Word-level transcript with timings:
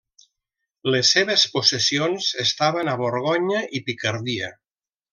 Les 0.95 1.11
seves 1.17 1.43
possessions 1.57 2.31
estaven 2.47 2.91
a 2.95 2.99
Borgonya 3.05 3.63
i 3.81 3.87
Picardia. 3.91 4.55